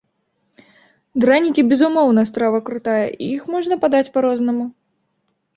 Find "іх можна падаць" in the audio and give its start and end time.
3.37-4.09